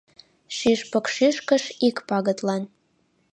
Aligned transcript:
Шӱшпык 0.57 1.05
шӱшкыш 1.15 1.63
ик 1.87 1.97
пагытлан. 2.07 2.63